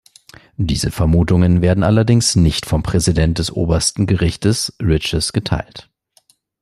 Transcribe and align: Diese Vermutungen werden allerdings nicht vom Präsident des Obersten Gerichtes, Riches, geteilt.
Diese 0.57 0.89
Vermutungen 0.89 1.61
werden 1.61 1.83
allerdings 1.83 2.35
nicht 2.35 2.65
vom 2.65 2.81
Präsident 2.81 3.37
des 3.37 3.51
Obersten 3.51 4.07
Gerichtes, 4.07 4.75
Riches, 4.81 5.31
geteilt. 5.31 5.91